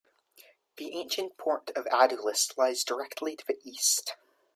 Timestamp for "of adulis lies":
1.75-2.83